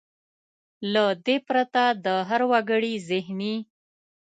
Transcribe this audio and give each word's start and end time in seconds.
له 0.93 1.03
دې 1.25 1.37
پرته 1.47 1.83
د 2.05 2.07
هر 2.29 2.41
وګړي 2.51 2.93
زهني. 3.07 3.55